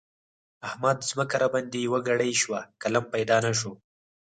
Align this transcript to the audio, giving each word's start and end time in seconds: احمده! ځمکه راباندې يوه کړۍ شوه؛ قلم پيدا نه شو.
احمده! 0.67 1.03
ځمکه 1.11 1.35
راباندې 1.41 1.79
يوه 1.87 1.99
کړۍ 2.07 2.31
شوه؛ 2.41 2.59
قلم 2.81 3.03
پيدا 3.13 3.37
نه 3.45 3.51
شو. 3.59 3.71